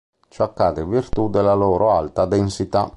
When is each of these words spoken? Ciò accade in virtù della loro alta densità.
Ciò 0.29 0.45
accade 0.45 0.81
in 0.81 0.89
virtù 0.89 1.29
della 1.29 1.53
loro 1.53 1.91
alta 1.91 2.25
densità. 2.25 2.89